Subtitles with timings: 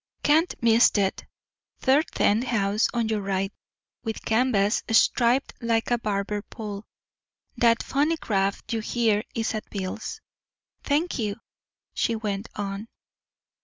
[0.23, 1.25] "Can't miss it
[1.79, 3.53] third tent house on your right,
[4.03, 6.85] with canvas striped like a barber pole.
[7.55, 10.19] That phonnygraff you hear is at Bill's."
[10.83, 11.35] "Thank you."
[11.93, 12.87] She went on.